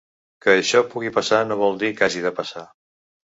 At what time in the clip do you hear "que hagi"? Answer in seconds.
1.99-2.25